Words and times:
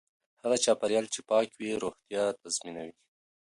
هغه 0.43 0.57
چاپیریال 0.63 1.05
چې 1.13 1.19
پاک 1.29 1.47
وي 1.59 1.71
روغتیا 1.83 2.23
تضمینوي. 2.41 2.93